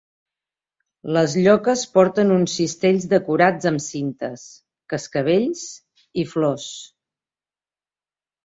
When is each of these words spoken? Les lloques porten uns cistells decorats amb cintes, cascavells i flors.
Les 1.17 1.33
lloques 1.47 1.83
porten 1.97 2.33
uns 2.37 2.55
cistells 2.61 3.05
decorats 3.13 3.69
amb 3.73 3.83
cintes, 3.89 4.47
cascavells 4.95 5.67
i 6.23 6.25
flors. 6.33 6.69